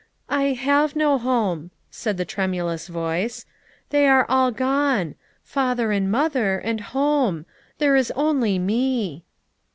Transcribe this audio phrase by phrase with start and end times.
[0.29, 3.45] "I have no home," said the tremulous voice.
[3.91, 7.45] "They are all gone; father and mother, and home.
[7.77, 9.25] There is only me."